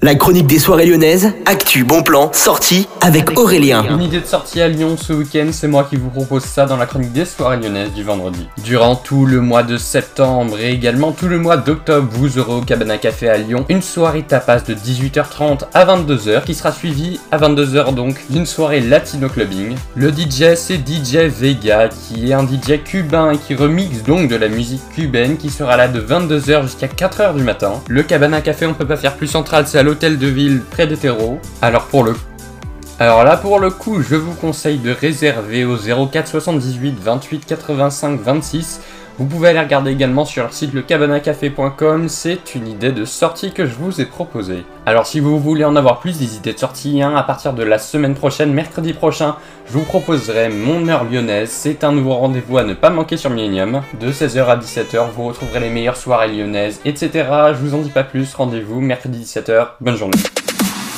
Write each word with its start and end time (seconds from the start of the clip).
La 0.00 0.14
chronique 0.14 0.46
des 0.46 0.60
soirées 0.60 0.86
lyonnaises, 0.86 1.32
actu, 1.44 1.82
bon 1.82 2.04
plan, 2.04 2.30
sortie 2.32 2.86
avec 3.00 3.36
Aurélien. 3.36 3.84
Une 3.90 4.02
idée 4.02 4.20
de 4.20 4.26
sortie 4.26 4.60
à 4.60 4.68
Lyon 4.68 4.96
ce 4.96 5.12
week-end, 5.12 5.48
c'est 5.50 5.66
moi 5.66 5.88
qui 5.90 5.96
vous 5.96 6.08
propose 6.08 6.44
ça 6.44 6.66
dans 6.66 6.76
la 6.76 6.86
chronique 6.86 7.12
des 7.12 7.24
soirées 7.24 7.56
lyonnaises 7.56 7.92
du 7.92 8.04
vendredi. 8.04 8.46
Durant 8.62 8.94
tout 8.94 9.26
le 9.26 9.40
mois 9.40 9.64
de 9.64 9.76
septembre 9.76 10.60
et 10.60 10.70
également 10.70 11.10
tout 11.10 11.26
le 11.26 11.40
mois 11.40 11.56
d'octobre, 11.56 12.06
vous 12.12 12.38
aurez 12.38 12.52
au 12.52 12.60
Cabana 12.60 12.96
Café 12.96 13.28
à 13.28 13.38
Lyon 13.38 13.66
une 13.68 13.82
soirée 13.82 14.22
tapas 14.22 14.60
de 14.60 14.74
18h30 14.74 15.62
à 15.74 15.84
22h 15.84 16.44
qui 16.44 16.54
sera 16.54 16.70
suivie 16.70 17.18
à 17.32 17.38
22h 17.38 17.92
donc 17.92 18.24
d'une 18.30 18.46
soirée 18.46 18.80
latino 18.80 19.28
clubbing. 19.28 19.74
Le 19.96 20.10
DJ 20.10 20.54
c'est 20.54 20.78
DJ 20.78 21.26
Vega 21.26 21.88
qui 21.88 22.30
est 22.30 22.34
un 22.34 22.46
DJ 22.46 22.84
cubain 22.84 23.32
et 23.32 23.36
qui 23.36 23.56
remixe 23.56 24.04
donc 24.04 24.28
de 24.28 24.36
la 24.36 24.46
musique 24.46 24.82
cubaine 24.94 25.38
qui 25.38 25.50
sera 25.50 25.76
là 25.76 25.88
de 25.88 26.00
22h 26.00 26.62
jusqu'à 26.62 26.86
4h 26.86 27.34
du 27.34 27.42
matin. 27.42 27.82
Le 27.88 28.04
Cabana 28.04 28.40
Café 28.42 28.64
on 28.64 28.74
peut 28.74 28.86
pas 28.86 28.96
faire 28.96 29.16
plus 29.16 29.26
central, 29.26 29.66
c'est 29.66 29.78
à 29.78 29.87
l'hôtel 29.88 30.18
de 30.18 30.26
ville 30.26 30.60
près 30.70 30.86
de 30.86 30.94
Terreau. 30.94 31.40
Alors 31.62 31.86
pour 31.86 32.04
le 32.04 32.14
alors 33.00 33.22
là 33.22 33.36
pour 33.36 33.60
le 33.60 33.70
coup, 33.70 34.02
je 34.02 34.16
vous 34.16 34.34
conseille 34.34 34.78
de 34.78 34.90
réserver 34.90 35.64
au 35.64 35.76
04 35.76 36.26
78 36.26 36.98
28 37.00 37.46
85 37.46 38.20
26. 38.20 38.80
Vous 39.18 39.26
pouvez 39.26 39.48
aller 39.48 39.60
regarder 39.60 39.90
également 39.90 40.24
sur 40.24 40.42
leur 40.44 40.52
site 40.52 40.74
lecabanacafé.com, 40.74 42.08
c'est 42.08 42.54
une 42.54 42.68
idée 42.68 42.92
de 42.92 43.04
sortie 43.04 43.52
que 43.52 43.66
je 43.66 43.74
vous 43.74 44.00
ai 44.00 44.04
proposée. 44.04 44.64
Alors 44.86 45.06
si 45.06 45.18
vous 45.18 45.40
voulez 45.40 45.64
en 45.64 45.74
avoir 45.74 45.98
plus 45.98 46.18
des 46.18 46.36
idées 46.36 46.52
de 46.52 46.58
sortie, 46.58 47.02
hein, 47.02 47.14
à 47.16 47.22
partir 47.24 47.52
de 47.52 47.64
la 47.64 47.78
semaine 47.78 48.14
prochaine, 48.14 48.52
mercredi 48.52 48.92
prochain, 48.92 49.36
je 49.66 49.72
vous 49.72 49.84
proposerai 49.84 50.48
Mon 50.48 50.88
heure 50.88 51.04
lyonnaise, 51.04 51.50
c'est 51.50 51.84
un 51.84 51.92
nouveau 51.92 52.14
rendez-vous 52.14 52.58
à 52.58 52.64
ne 52.64 52.74
pas 52.74 52.90
manquer 52.90 53.16
sur 53.16 53.30
Millennium. 53.30 53.82
De 54.00 54.12
16h 54.12 54.44
à 54.46 54.56
17h, 54.56 55.10
vous 55.14 55.26
retrouverez 55.26 55.60
les 55.60 55.70
meilleures 55.70 55.96
soirées 55.96 56.28
lyonnaises, 56.32 56.80
etc. 56.84 57.10
Je 57.52 57.58
vous 57.58 57.74
en 57.74 57.78
dis 57.78 57.90
pas 57.90 58.04
plus, 58.04 58.32
rendez-vous 58.34 58.80
mercredi 58.80 59.22
17h, 59.24 59.68
bonne 59.80 59.96
journée. 59.96 60.18